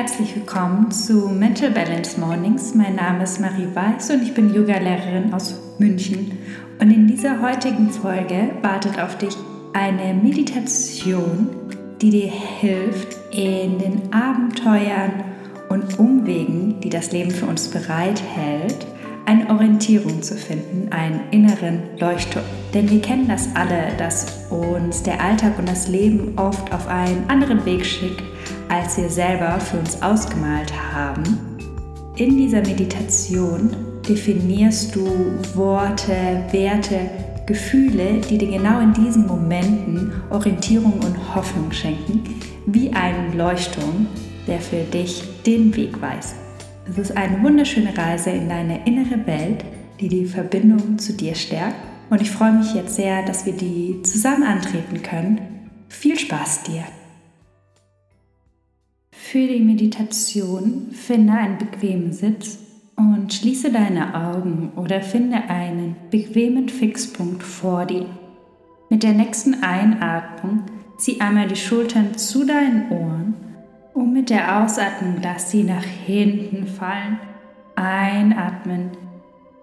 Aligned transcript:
herzlich 0.00 0.34
willkommen 0.34 0.90
zu 0.90 1.28
Mental 1.28 1.70
Balance 1.70 2.18
Mornings. 2.18 2.74
Mein 2.74 2.94
Name 2.94 3.22
ist 3.22 3.38
Marie 3.38 3.68
Weiß 3.74 4.08
und 4.08 4.22
ich 4.22 4.32
bin 4.32 4.54
Yoga-Lehrerin 4.54 5.34
aus 5.34 5.60
München. 5.78 6.38
Und 6.80 6.90
in 6.90 7.06
dieser 7.06 7.42
heutigen 7.42 7.90
Folge 7.90 8.48
wartet 8.62 8.98
auf 8.98 9.18
dich 9.18 9.36
eine 9.74 10.14
Meditation, 10.14 11.50
die 12.00 12.08
dir 12.08 12.30
hilft, 12.30 13.18
in 13.30 13.78
den 13.78 14.10
Abenteuern 14.10 15.22
und 15.68 15.98
Umwegen, 15.98 16.80
die 16.80 16.88
das 16.88 17.12
Leben 17.12 17.30
für 17.30 17.44
uns 17.44 17.68
bereithält, 17.68 18.86
eine 19.26 19.50
Orientierung 19.50 20.22
zu 20.22 20.34
finden, 20.34 20.90
einen 20.92 21.20
inneren 21.30 21.82
Leuchtturm. 21.98 22.46
Denn 22.72 22.88
wir 22.88 23.02
kennen 23.02 23.28
das 23.28 23.50
alle, 23.54 23.94
dass 23.98 24.46
uns 24.48 25.02
der 25.02 25.22
Alltag 25.22 25.58
und 25.58 25.68
das 25.68 25.88
Leben 25.88 26.38
oft 26.38 26.72
auf 26.72 26.88
einen 26.88 27.28
anderen 27.28 27.66
Weg 27.66 27.84
schickt, 27.84 28.22
als 28.70 28.96
wir 28.96 29.10
selber 29.10 29.58
für 29.60 29.78
uns 29.78 30.00
ausgemalt 30.00 30.72
haben. 30.94 31.38
In 32.16 32.36
dieser 32.36 32.60
Meditation 32.62 33.70
definierst 34.08 34.94
du 34.94 35.06
Worte, 35.54 36.44
Werte, 36.50 37.10
Gefühle, 37.46 38.20
die 38.28 38.38
dir 38.38 38.58
genau 38.58 38.80
in 38.80 38.92
diesen 38.92 39.26
Momenten 39.26 40.12
Orientierung 40.30 41.00
und 41.00 41.34
Hoffnung 41.34 41.72
schenken, 41.72 42.22
wie 42.66 42.92
ein 42.92 43.36
Leuchtturm, 43.36 44.06
der 44.46 44.60
für 44.60 44.84
dich 44.84 45.22
den 45.44 45.74
Weg 45.74 46.00
weist. 46.00 46.36
Es 46.88 46.98
ist 46.98 47.16
eine 47.16 47.42
wunderschöne 47.42 47.96
Reise 47.96 48.30
in 48.30 48.48
deine 48.48 48.86
innere 48.86 49.26
Welt, 49.26 49.64
die 50.00 50.08
die 50.08 50.26
Verbindung 50.26 50.98
zu 50.98 51.12
dir 51.12 51.34
stärkt. 51.34 51.76
Und 52.08 52.22
ich 52.22 52.30
freue 52.30 52.52
mich 52.52 52.74
jetzt 52.74 52.96
sehr, 52.96 53.24
dass 53.24 53.46
wir 53.46 53.52
die 53.52 54.00
zusammen 54.02 54.42
antreten 54.42 55.02
können. 55.02 55.40
Viel 55.88 56.18
Spaß 56.18 56.64
dir! 56.64 56.84
Für 59.30 59.46
die 59.46 59.60
Meditation 59.60 60.88
finde 60.90 61.34
einen 61.34 61.56
bequemen 61.56 62.12
Sitz 62.12 62.58
und 62.96 63.32
schließe 63.32 63.70
deine 63.70 64.12
Augen 64.12 64.72
oder 64.74 65.02
finde 65.02 65.36
einen 65.48 65.94
bequemen 66.10 66.68
Fixpunkt 66.68 67.44
vor 67.44 67.86
dir. 67.86 68.06
Mit 68.88 69.04
der 69.04 69.12
nächsten 69.12 69.62
Einatmung 69.62 70.64
zieh 70.98 71.20
einmal 71.20 71.46
die 71.46 71.54
Schultern 71.54 72.16
zu 72.18 72.44
deinen 72.44 72.90
Ohren 72.90 73.34
und 73.94 74.12
mit 74.12 74.30
der 74.30 74.64
Ausatmung 74.64 75.18
lass 75.22 75.52
sie 75.52 75.62
nach 75.62 75.84
hinten 75.84 76.66
fallen. 76.66 77.20
Einatmen. 77.76 78.90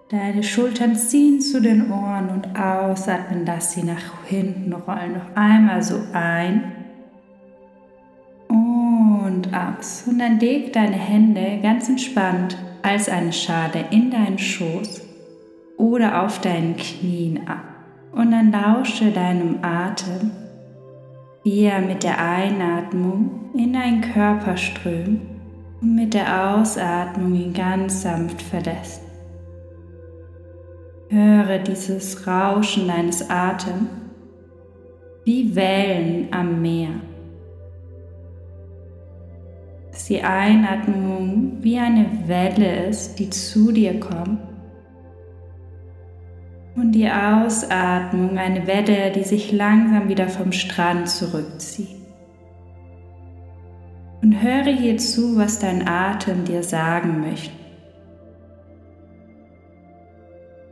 Deine 0.08 0.44
Schultern 0.44 0.96
ziehen 0.96 1.42
zu 1.42 1.60
den 1.60 1.92
Ohren 1.92 2.30
und 2.30 2.58
ausatmen, 2.58 3.44
lass 3.44 3.72
sie 3.72 3.82
nach 3.82 4.24
hinten 4.24 4.72
rollen. 4.72 5.12
Noch 5.12 5.36
einmal 5.36 5.82
so 5.82 6.00
ein 6.14 6.77
und 9.46 9.54
aus. 9.54 10.04
Und 10.06 10.18
dann 10.18 10.38
leg 10.40 10.72
deine 10.72 10.96
Hände 10.96 11.60
ganz 11.62 11.88
entspannt 11.88 12.56
als 12.82 13.08
eine 13.08 13.32
Schale 13.32 13.84
in 13.90 14.10
deinen 14.10 14.38
Schoß 14.38 15.02
oder 15.76 16.24
auf 16.24 16.40
deinen 16.40 16.76
Knien 16.76 17.48
ab. 17.48 17.64
Und 18.12 18.30
dann 18.32 18.50
lausche 18.50 19.10
deinem 19.10 19.58
Atem 19.62 20.30
wie 21.48 21.62
er 21.62 21.80
mit 21.80 22.02
der 22.02 22.18
Einatmung 22.22 23.50
in 23.54 23.72
deinen 23.72 24.02
Körper 24.02 24.56
strömt 24.58 25.22
und 25.80 25.94
mit 25.94 26.12
der 26.12 26.52
Ausatmung 26.52 27.34
ihn 27.34 27.54
ganz 27.54 28.02
sanft 28.02 28.42
verlässt. 28.42 29.02
Höre 31.08 31.58
dieses 31.60 32.26
Rauschen 32.26 32.88
deines 32.88 33.30
Atems 33.30 33.88
wie 35.24 35.54
Wellen 35.56 36.28
am 36.32 36.60
Meer. 36.60 37.00
Die 40.08 40.22
Einatmung 40.22 41.58
wie 41.60 41.78
eine 41.78 42.06
Welle 42.26 42.86
ist, 42.86 43.18
die 43.18 43.28
zu 43.28 43.72
dir 43.72 44.00
kommt 44.00 44.40
und 46.74 46.92
die 46.92 47.10
Ausatmung 47.10 48.38
eine 48.38 48.66
Welle, 48.66 49.10
die 49.12 49.24
sich 49.24 49.52
langsam 49.52 50.08
wieder 50.08 50.28
vom 50.28 50.52
Strand 50.52 51.10
zurückzieht. 51.10 51.96
Und 54.22 54.42
höre 54.42 54.72
hier 54.72 54.96
zu, 54.96 55.36
was 55.36 55.58
dein 55.58 55.86
Atem 55.86 56.44
dir 56.44 56.62
sagen 56.62 57.20
möchte. 57.20 57.52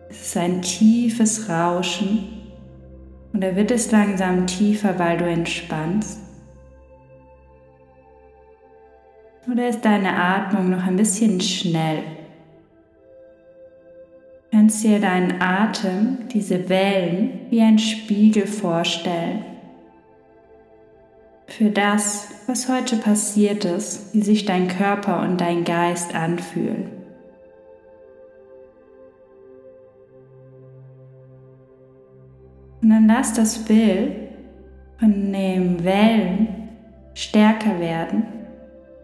Es 0.08 0.28
ist 0.28 0.36
ein 0.36 0.62
tiefes 0.62 1.48
Rauschen 1.48 2.26
und 3.32 3.42
er 3.42 3.54
wird 3.54 3.70
es 3.70 3.90
langsam 3.90 4.46
tiefer, 4.46 4.98
weil 4.98 5.18
du 5.18 5.26
entspannst. 5.28 6.25
Oder 9.50 9.68
ist 9.68 9.84
deine 9.84 10.12
Atmung 10.12 10.70
noch 10.70 10.84
ein 10.86 10.96
bisschen 10.96 11.40
schnell? 11.40 12.02
kannst 14.66 14.82
dir 14.82 14.98
deinen 14.98 15.40
Atem, 15.40 16.28
diese 16.32 16.68
Wellen, 16.68 17.40
wie 17.50 17.60
ein 17.60 17.78
Spiegel 17.78 18.48
vorstellen. 18.48 19.44
Für 21.46 21.70
das, 21.70 22.30
was 22.48 22.68
heute 22.68 22.96
passiert 22.96 23.64
ist, 23.64 24.12
wie 24.12 24.22
sich 24.22 24.44
dein 24.44 24.66
Körper 24.66 25.20
und 25.20 25.40
dein 25.40 25.62
Geist 25.62 26.16
anfühlen. 26.16 26.90
Und 32.82 32.90
dann 32.90 33.06
lass 33.06 33.34
das 33.34 33.58
Bild 33.58 34.16
von 34.98 35.32
den 35.32 35.84
Wellen 35.84 36.70
stärker 37.14 37.78
werden 37.78 38.35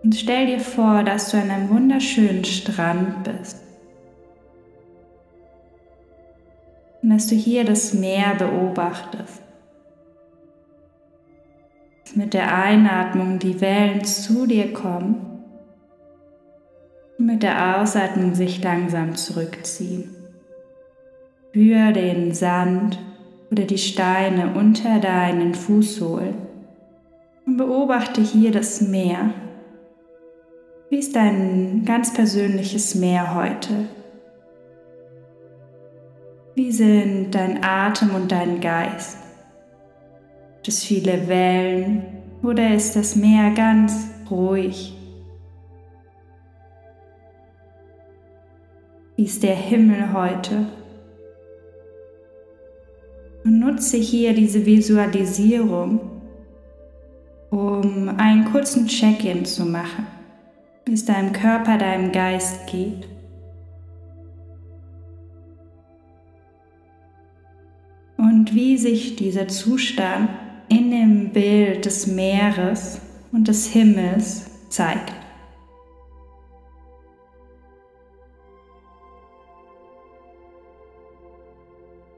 und 0.03 0.15
stell 0.15 0.47
dir 0.47 0.61
vor, 0.61 1.03
dass 1.03 1.31
du 1.31 1.37
an 1.39 1.51
einem 1.51 1.69
wunderschönen 1.71 2.45
Strand 2.45 3.25
bist. 3.25 3.63
und 7.03 7.11
dass 7.11 7.27
du 7.27 7.35
hier 7.35 7.65
das 7.65 7.93
Meer 7.93 8.35
beobachtest. 8.37 9.43
Dass 12.05 12.17
mit 12.17 12.33
der 12.33 12.55
Einatmung 12.55 13.39
die 13.39 13.61
Wellen 13.61 14.05
zu 14.05 14.47
dir 14.47 14.73
kommen 14.73 15.45
und 17.19 17.27
mit 17.27 17.43
der 17.43 17.81
Ausatmung 17.81 18.35
sich 18.35 18.63
langsam 18.63 19.17
zurückziehen. 19.17 20.15
Spür 21.51 21.93
den 21.93 22.33
Sand 22.33 22.99
oder 23.51 23.65
die 23.65 23.79
Steine 23.79 24.55
unter 24.55 25.01
deinen 25.01 25.55
Fußsohlen 25.55 26.35
und 27.45 27.57
beobachte 27.59 28.23
hier 28.23 28.53
das 28.53 28.81
Meer. 28.81 29.35
Wie 30.93 30.99
ist 30.99 31.17
dein 31.17 31.87
ganz 31.87 32.13
persönliches 32.13 32.95
Meer 32.95 33.35
heute? 33.35 33.89
Wie 36.55 36.71
sind 36.71 37.31
dein 37.31 37.65
Atem 37.65 38.15
und 38.15 38.31
dein 38.31 38.61
Geist? 38.61 39.17
Gibt 40.57 40.69
es 40.69 40.85
viele 40.85 41.29
Wellen 41.29 42.03
oder 42.43 42.75
ist 42.75 42.95
das 42.95 43.17
Meer 43.17 43.53
ganz 43.53 44.11
ruhig? 44.31 44.95
Wie 49.17 49.25
ist 49.25 49.43
der 49.43 49.57
Himmel 49.57 50.13
heute? 50.13 50.67
Und 53.45 53.61
nutze 53.61 53.97
hier 53.97 54.35
diese 54.35 54.67
Visualisierung, 54.67 56.01
um 57.49 58.11
einen 58.19 58.45
kurzen 58.53 58.87
Check-in 58.89 59.47
zu 59.47 59.65
machen, 59.65 60.07
wie 60.85 60.95
es 60.95 61.05
deinem 61.05 61.33
Körper, 61.33 61.79
deinem 61.79 62.13
Geist 62.13 62.67
geht. 62.67 63.09
und 68.23 68.55
wie 68.55 68.77
sich 68.77 69.17
dieser 69.17 69.47
Zustand 69.47 70.29
in 70.69 70.91
dem 70.91 71.31
Bild 71.31 71.85
des 71.85 72.07
Meeres 72.07 73.01
und 73.31 73.47
des 73.47 73.69
Himmels 73.69 74.47
zeigt. 74.69 75.13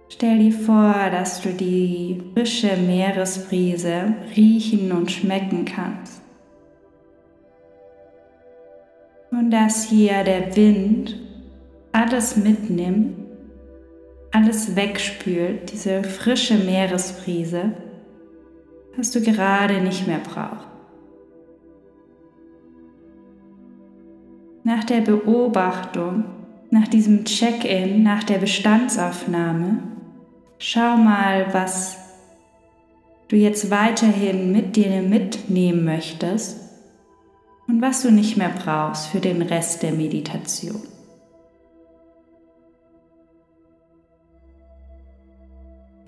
Stell 0.09 0.39
dir 0.39 0.53
vor, 0.53 0.95
dass 1.11 1.43
du 1.43 1.51
die 1.51 2.23
frische 2.33 2.77
Meeresbrise 2.77 4.15
riechen 4.37 4.93
und 4.93 5.11
schmecken 5.11 5.65
kannst. 5.65 6.24
Und 9.39 9.51
dass 9.51 9.85
hier 9.85 10.25
der 10.25 10.55
Wind 10.57 11.17
alles 11.93 12.37
mitnimmt 12.37 13.25
alles 14.35 14.75
wegspült, 14.75 15.71
diese 15.71 16.03
frische 16.03 16.57
Meeresbrise, 16.57 17.73
was 18.97 19.13
du 19.13 19.21
gerade 19.21 19.81
nicht 19.81 20.09
mehr 20.09 20.19
brauchst. 20.19 20.67
Nach 24.65 24.83
der 24.83 25.03
Beobachtung, 25.03 26.25
nach 26.71 26.89
diesem 26.89 27.25
Check-in, 27.25 28.03
nach 28.03 28.25
der 28.25 28.39
Bestandsaufnahme, 28.39 29.79
schau 30.59 30.97
mal, 30.97 31.47
was 31.53 31.99
du 33.29 33.37
jetzt 33.37 33.71
weiterhin 33.71 34.51
mit 34.51 34.75
dir 34.75 35.01
mitnehmen 35.01 35.85
möchtest 35.85 36.64
und 37.67 37.81
was 37.81 38.03
du 38.03 38.11
nicht 38.11 38.37
mehr 38.37 38.51
brauchst 38.51 39.07
für 39.09 39.21
den 39.21 39.43
Rest 39.43 39.83
der 39.83 39.93
Meditation. 39.93 40.83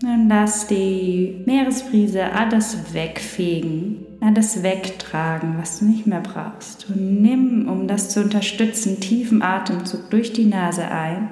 Dann 0.00 0.28
lass 0.28 0.66
die 0.66 1.42
Meeresbrise 1.46 2.32
alles 2.32 2.92
wegfegen, 2.92 4.04
alles 4.20 4.62
wegtragen, 4.62 5.56
was 5.58 5.78
du 5.78 5.86
nicht 5.86 6.06
mehr 6.06 6.20
brauchst. 6.20 6.90
Und 6.90 7.22
nimm, 7.22 7.66
um 7.66 7.88
das 7.88 8.10
zu 8.10 8.20
unterstützen, 8.20 9.00
tiefen 9.00 9.40
Atemzug 9.40 10.10
durch 10.10 10.34
die 10.34 10.44
Nase 10.44 10.86
ein 10.86 11.30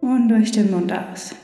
und 0.00 0.28
durch 0.28 0.52
den 0.52 0.70
Mund 0.70 0.92
aus. 0.92 1.34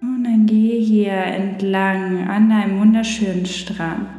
Und 0.00 0.22
dann 0.22 0.46
geh 0.46 0.80
hier 0.80 1.12
entlang 1.12 2.28
an 2.28 2.48
deinem 2.48 2.78
wunderschönen 2.78 3.46
Strand. 3.46 4.15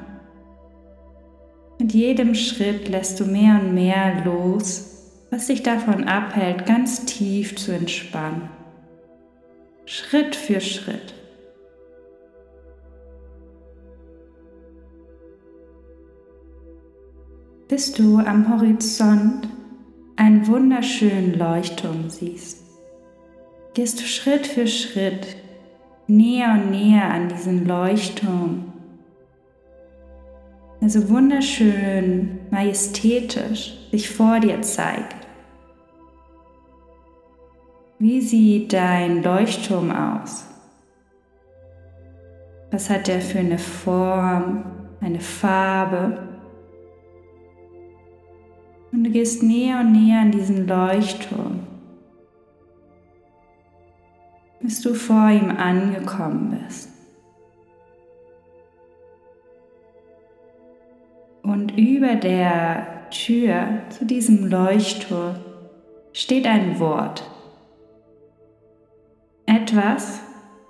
Mit 1.80 1.94
jedem 1.94 2.34
Schritt 2.34 2.88
lässt 2.90 3.20
du 3.20 3.26
mehr 3.26 3.60
und 3.62 3.74
mehr 3.74 4.24
los, 4.26 5.26
was 5.30 5.48
dich 5.48 5.62
davon 5.62 6.06
abhält, 6.06 6.66
ganz 6.66 7.06
tief 7.06 7.56
zu 7.56 7.72
entspannen. 7.72 8.50
Schritt 9.86 10.36
für 10.36 10.60
Schritt. 10.60 11.14
Bis 17.68 17.92
du 17.94 18.18
am 18.18 18.50
Horizont 18.50 19.48
einen 20.16 20.48
wunderschönen 20.48 21.38
Leuchtturm 21.38 22.10
siehst, 22.10 22.64
gehst 23.74 24.00
du 24.00 24.04
Schritt 24.06 24.48
für 24.48 24.68
Schritt 24.68 25.38
näher 26.08 26.54
und 26.54 26.72
näher 26.72 27.12
an 27.12 27.30
diesen 27.30 27.68
Leuchtturm. 27.68 28.67
Der 30.82 30.90
so 30.90 31.10
wunderschön, 31.10 32.40
majestätisch 32.52 33.74
sich 33.92 34.10
vor 34.10 34.40
dir 34.40 34.62
zeigt. 34.62 35.28
Wie 38.00 38.22
sieht 38.22 38.74
dein 38.74 39.24
Leuchtturm 39.24 39.90
aus? 39.92 40.46
Was 42.70 42.90
hat 42.90 43.10
er 43.10 43.22
für 43.22 43.40
eine 43.40 43.58
Form, 43.58 44.66
eine 45.02 45.20
Farbe? 45.20 46.28
Und 48.92 49.04
du 49.04 49.10
gehst 49.10 49.42
näher 49.42 49.80
und 49.80 49.94
näher 49.94 50.22
an 50.22 50.32
diesen 50.32 50.68
Leuchtturm, 50.68 51.62
bis 54.60 54.82
du 54.82 54.94
vor 54.94 55.30
ihm 55.30 55.50
angekommen 55.50 56.62
bist. 56.64 56.97
Über 61.78 62.16
der 62.16 63.10
Tür 63.12 63.84
zu 63.90 64.06
diesem 64.06 64.50
Leuchtturm 64.50 65.36
steht 66.12 66.48
ein 66.48 66.80
Wort 66.80 67.24
etwas, 69.46 70.20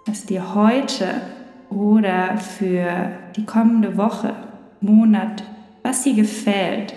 was 0.05 0.25
dir 0.25 0.53
heute 0.53 1.21
oder 1.69 2.37
für 2.37 3.09
die 3.35 3.45
kommende 3.45 3.97
Woche, 3.97 4.35
Monat, 4.79 5.43
was 5.83 6.03
dir 6.03 6.13
gefällt, 6.13 6.93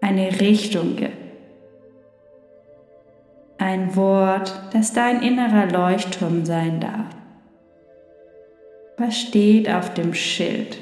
eine 0.00 0.40
Richtung 0.40 0.96
gibt. 0.96 1.16
Ein 3.58 3.94
Wort, 3.96 4.52
das 4.72 4.92
dein 4.92 5.22
innerer 5.22 5.66
Leuchtturm 5.70 6.44
sein 6.44 6.80
darf. 6.80 7.06
Was 8.98 9.18
steht 9.18 9.70
auf 9.70 9.94
dem 9.94 10.14
Schild? 10.14 10.78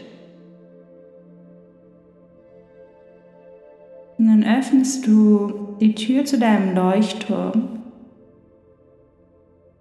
Und 4.20 4.26
dann 4.26 4.44
öffnest 4.44 5.06
du 5.06 5.76
die 5.81 5.94
Tür 5.94 6.26
zu 6.26 6.38
deinem 6.38 6.75
Leuchtturm 6.75 7.81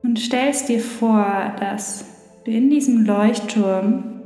und 0.01 0.17
stellst 0.17 0.69
dir 0.69 0.79
vor, 0.79 1.53
dass 1.59 2.05
du 2.45 2.51
in 2.51 2.69
diesem 2.69 3.03
Leuchtturm 3.03 4.21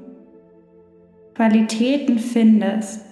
Qualitäten 1.34 2.20
findest, 2.20 3.04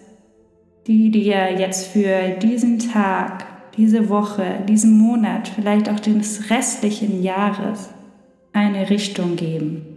die 0.85 1.09
dir 1.09 1.51
jetzt 1.57 1.87
für 1.87 2.37
diesen 2.39 2.77
Tag, 2.77 3.47
diese 3.77 4.07
Woche, 4.07 4.59
diesen 4.69 4.95
Monat, 4.95 5.47
vielleicht 5.47 5.89
auch 5.89 5.99
des 5.99 6.51
restlichen 6.51 7.23
Jahres 7.23 7.89
eine 8.53 8.91
Richtung 8.91 9.37
geben. 9.37 9.90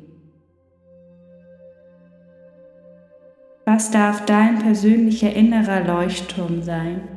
Was 3.67 3.91
darf 3.91 4.27
dein 4.27 4.59
persönlicher 4.59 5.33
innerer 5.33 5.85
Leuchtturm 5.85 6.63
sein? 6.63 7.09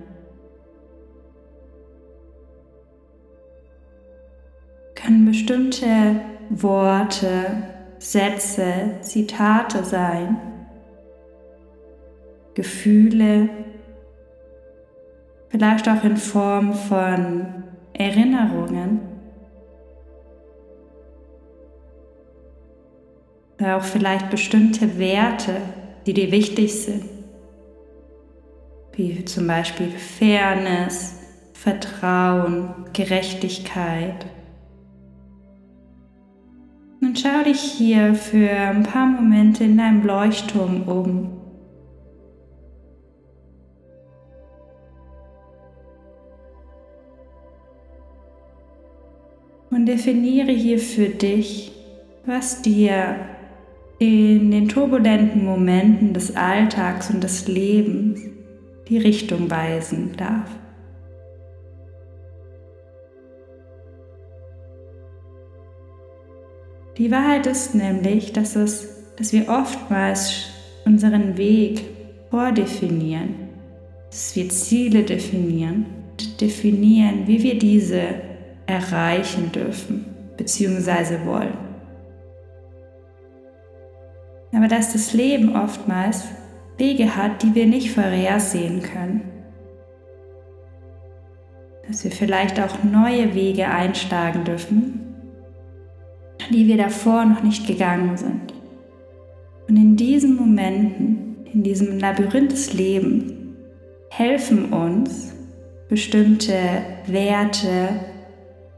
können 5.07 5.25
bestimmte 5.25 6.19
Worte, 6.49 7.63
Sätze, 7.97 8.97
Zitate 8.99 9.83
sein, 9.83 10.37
Gefühle, 12.55 13.49
vielleicht 15.47 15.87
auch 15.87 16.03
in 16.03 16.17
Form 16.17 16.73
von 16.73 17.63
Erinnerungen. 17.93 18.99
Oder 23.59 23.77
auch 23.77 23.83
vielleicht 23.83 24.29
bestimmte 24.29 24.99
Werte, 24.99 25.61
die 26.07 26.13
dir 26.13 26.31
wichtig 26.31 26.73
sind, 26.73 27.03
wie 28.93 29.25
zum 29.25 29.45
Beispiel 29.45 29.89
Fairness, 29.89 31.19
Vertrauen, 31.51 32.85
Gerechtigkeit. 32.93 34.25
Nun 37.01 37.13
schau 37.15 37.43
dich 37.43 37.59
hier 37.59 38.15
für 38.15 38.49
ein 38.49 38.83
paar 38.83 39.05
Momente 39.05 39.65
in 39.65 39.77
deinem 39.77 40.05
Leuchtturm 40.05 40.83
um. 40.83 41.33
Und 49.69 49.85
definiere 49.85 50.51
hier 50.51 50.79
für 50.79 51.09
dich, 51.09 51.73
was 52.25 52.61
dir 52.61 53.36
in 53.99 54.51
den 54.51 54.67
turbulenten 54.67 55.43
Momenten 55.43 56.13
des 56.13 56.35
Alltags 56.35 57.09
und 57.09 57.23
des 57.23 57.47
Lebens 57.47 58.21
die 58.87 58.97
Richtung 58.97 59.49
weisen 59.49 60.15
darf. 60.15 60.49
Die 66.97 67.11
Wahrheit 67.11 67.45
ist 67.45 67.75
nämlich, 67.75 68.33
dass, 68.33 68.55
es, 68.55 69.05
dass 69.17 69.31
wir 69.31 69.49
oftmals 69.49 70.45
unseren 70.85 71.37
Weg 71.37 71.83
vordefinieren, 72.31 73.35
dass 74.09 74.35
wir 74.35 74.49
Ziele 74.49 75.03
definieren, 75.03 75.85
definieren, 76.41 77.27
wie 77.27 77.43
wir 77.43 77.59
diese 77.59 78.01
erreichen 78.65 79.51
dürfen 79.51 80.05
bzw. 80.37 81.25
wollen. 81.25 81.66
Aber 84.57 84.67
dass 84.67 84.91
das 84.91 85.13
Leben 85.13 85.55
oftmals 85.55 86.23
Wege 86.79 87.15
hat, 87.15 87.43
die 87.43 87.53
wir 87.53 87.67
nicht 87.67 87.91
vorhersehen 87.91 88.81
können. 88.81 89.21
Dass 91.87 92.03
wir 92.03 92.09
vielleicht 92.09 92.59
auch 92.59 92.83
neue 92.83 93.35
Wege 93.35 93.67
einschlagen 93.67 94.45
dürfen, 94.45 95.15
die 96.51 96.65
wir 96.65 96.77
davor 96.77 97.25
noch 97.25 97.43
nicht 97.43 97.67
gegangen 97.67 98.17
sind. 98.17 98.51
Und 99.67 99.77
in 99.77 99.95
diesen 99.95 100.35
Momenten, 100.35 101.45
in 101.53 101.61
diesem 101.61 101.99
Labyrinth 101.99 102.51
des 102.51 102.73
Lebens, 102.73 103.31
helfen 104.09 104.73
uns 104.73 105.35
bestimmte 105.87 106.57
Werte, 107.05 107.89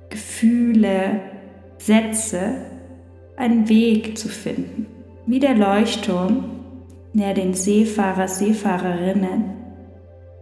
Gefühle, 0.10 1.22
Sätze, 1.78 2.66
einen 3.38 3.70
Weg 3.70 4.18
zu 4.18 4.28
finden. 4.28 4.99
Wie 5.30 5.40
der 5.40 5.54
Leuchtturm, 5.54 6.46
der 7.14 7.36
den 7.36 7.54
Seefahrer, 7.54 8.28
Seefahrerinnen 8.28 9.52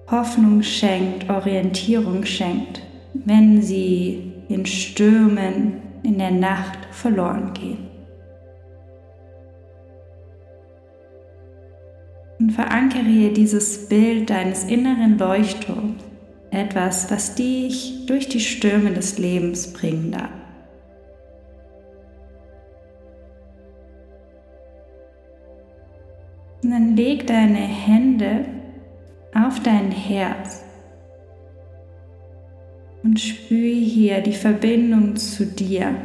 Hoffnung 0.10 0.63
schenkt, 0.63 1.29
Orientierung 1.29 2.24
schenkt, 2.24 2.82
wenn 3.13 3.62
sie 3.62 4.32
in 4.48 4.65
Stürmen 4.65 5.82
in 6.03 6.17
der 6.17 6.32
Nacht 6.32 6.79
verloren 6.91 7.51
gehen. 7.53 7.89
Und 12.39 12.51
verankere 12.53 13.34
dieses 13.34 13.89
Bild 13.89 14.29
deines 14.29 14.63
inneren 14.63 15.17
Leuchtturms, 15.17 16.01
etwas, 16.50 17.12
was 17.12 17.36
dich 17.36 18.06
durch 18.06 18.29
die 18.29 18.39
Stürme 18.39 18.94
des 18.94 19.17
Lebens 19.17 19.74
bringen 19.74 20.13
darf. 20.13 20.37
Und 26.68 26.74
dann 26.74 26.98
leg 26.98 27.26
deine 27.26 27.60
Hände 27.60 28.44
auf 29.34 29.62
dein 29.62 29.90
Herz 29.90 30.66
und 33.04 33.18
spüre 33.22 33.74
hier 33.74 34.20
die 34.20 34.34
Verbindung 34.34 35.16
zu 35.16 35.46
dir 35.46 35.96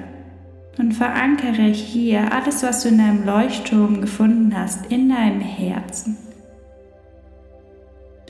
und 0.79 0.93
verankere 0.93 1.65
hier 1.65 2.33
alles, 2.33 2.63
was 2.63 2.85
du 2.85 2.91
in 2.91 2.99
deinem 2.99 3.27
Leuchtturm 3.27 4.01
gefunden 4.01 4.57
hast, 4.57 4.87
in 4.87 5.09
deinem 5.09 5.41
Herzen. 5.41 6.17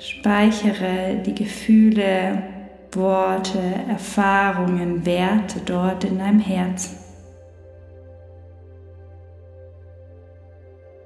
Speichere 0.01 1.17
die 1.27 1.35
Gefühle, 1.35 2.45
Worte, 2.93 3.61
Erfahrungen, 3.91 5.05
Werte 5.05 5.61
dort 5.67 6.05
in 6.05 6.19
deinem 6.19 6.41
Herzen. 6.41 7.02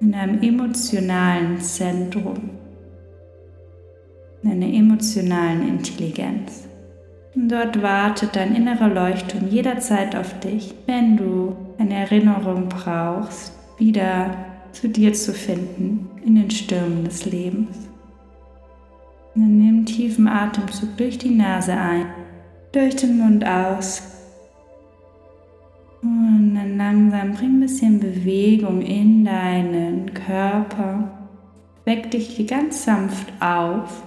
In 0.01 0.15
einem 0.15 0.43
emotionalen 0.43 1.61
Zentrum, 1.61 2.51
in 4.43 4.51
einer 4.51 4.67
emotionalen 4.67 5.69
Intelligenz. 5.69 6.69
Und 7.35 7.51
dort 7.51 7.83
wartet 7.83 8.37
dein 8.37 8.55
innerer 8.55 8.89
Leuchtturm 8.89 9.49
jederzeit 9.49 10.15
auf 10.17 10.39
dich, 10.41 10.75
wenn 10.87 11.17
du 11.17 11.57
eine 11.79 11.95
Erinnerung 11.95 12.69
brauchst, 12.69 13.53
wieder 13.79 14.37
zu 14.73 14.89
dir 14.89 15.13
zu 15.13 15.33
finden 15.33 16.09
in 16.25 16.35
den 16.35 16.51
Stürmen 16.51 17.05
des 17.05 17.25
Lebens. 17.25 17.77
Und 19.35 19.43
dann 19.43 19.59
nimm 19.59 19.87
tiefen 19.87 20.29
Atemzug 20.29 20.97
durch 20.97 21.19
die 21.19 21.35
Nase 21.35 21.73
ein, 21.73 22.07
durch 22.73 22.97
den 22.97 23.19
Mund 23.19 23.47
aus. 23.47 24.16
Dann 26.57 26.79
langsam 26.79 27.35
bring 27.35 27.57
ein 27.57 27.61
bisschen 27.61 28.01
Bewegung 28.01 28.81
in 28.81 29.27
deinen 29.27 30.15
Körper. 30.15 31.29
Weck 31.85 32.11
dich 32.11 32.29
hier 32.29 32.47
ganz 32.47 32.85
sanft 32.85 33.31
auf. 33.41 34.03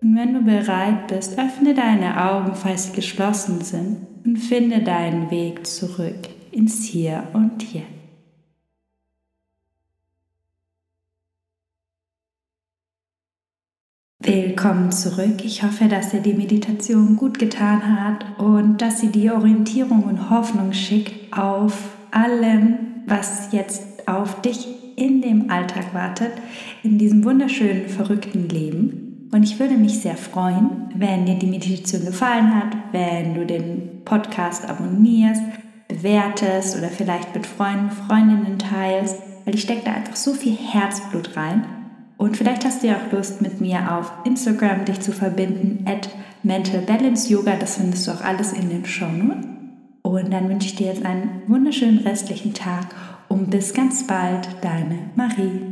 Und 0.00 0.16
wenn 0.16 0.32
du 0.32 0.42
bereit 0.42 1.06
bist, 1.08 1.38
öffne 1.38 1.74
deine 1.74 2.30
Augen, 2.30 2.54
falls 2.54 2.86
sie 2.86 2.96
geschlossen 2.96 3.60
sind, 3.60 4.06
und 4.24 4.38
finde 4.38 4.82
deinen 4.82 5.30
Weg 5.30 5.66
zurück 5.66 6.28
ins 6.50 6.84
Hier 6.84 7.24
und 7.34 7.62
Jetzt. 7.74 7.91
Willkommen 14.34 14.90
zurück. 14.90 15.44
Ich 15.44 15.62
hoffe, 15.62 15.88
dass 15.88 16.08
dir 16.08 16.20
die 16.20 16.32
Meditation 16.32 17.16
gut 17.16 17.38
getan 17.38 18.00
hat 18.00 18.24
und 18.38 18.80
dass 18.80 18.98
sie 18.98 19.08
dir 19.08 19.34
Orientierung 19.34 20.04
und 20.04 20.30
Hoffnung 20.30 20.72
schickt 20.72 21.36
auf 21.36 21.90
allem, 22.12 23.02
was 23.06 23.52
jetzt 23.52 24.08
auf 24.08 24.40
dich 24.40 24.68
in 24.96 25.20
dem 25.20 25.50
Alltag 25.50 25.92
wartet, 25.92 26.32
in 26.82 26.96
diesem 26.96 27.26
wunderschönen, 27.26 27.90
verrückten 27.90 28.48
Leben. 28.48 29.28
Und 29.34 29.42
ich 29.42 29.60
würde 29.60 29.74
mich 29.74 30.00
sehr 30.00 30.16
freuen, 30.16 30.88
wenn 30.94 31.26
dir 31.26 31.34
die 31.34 31.46
Meditation 31.46 32.06
gefallen 32.06 32.54
hat, 32.54 32.74
wenn 32.90 33.34
du 33.34 33.44
den 33.44 34.02
Podcast 34.06 34.66
abonnierst, 34.66 35.42
bewertest 35.88 36.78
oder 36.78 36.88
vielleicht 36.88 37.34
mit 37.34 37.46
Freunden, 37.46 37.90
Freundinnen 37.90 38.58
teilst, 38.58 39.18
weil 39.44 39.56
ich 39.56 39.60
stecke 39.60 39.82
da 39.84 39.92
einfach 39.92 40.16
so 40.16 40.32
viel 40.32 40.56
Herzblut 40.56 41.36
rein 41.36 41.81
und 42.22 42.36
vielleicht 42.36 42.64
hast 42.64 42.84
du 42.84 42.86
ja 42.86 42.98
auch 42.98 43.12
Lust, 43.12 43.42
mit 43.42 43.60
mir 43.60 43.98
auf 43.98 44.12
Instagram 44.24 44.84
dich 44.84 45.00
zu 45.00 45.10
verbinden, 45.10 45.84
at 45.88 46.08
Mental 46.44 46.80
Balance 46.80 47.28
Yoga. 47.28 47.56
Das 47.56 47.78
findest 47.78 48.06
du 48.06 48.12
auch 48.12 48.20
alles 48.20 48.52
in 48.52 48.68
den 48.68 48.86
Show. 48.86 49.06
Und 50.02 50.32
dann 50.32 50.48
wünsche 50.48 50.68
ich 50.68 50.76
dir 50.76 50.86
jetzt 50.86 51.04
einen 51.04 51.42
wunderschönen 51.48 51.98
restlichen 51.98 52.54
Tag 52.54 52.94
und 53.28 53.50
bis 53.50 53.74
ganz 53.74 54.06
bald, 54.06 54.48
deine 54.60 55.10
Marie. 55.16 55.71